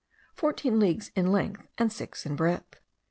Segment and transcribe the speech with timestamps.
[0.33, 2.79] fourteen leagues in length and six in breadth.